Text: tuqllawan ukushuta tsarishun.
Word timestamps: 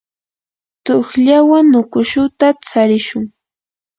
tuqllawan 0.85 1.67
ukushuta 1.81 2.47
tsarishun. 2.63 3.23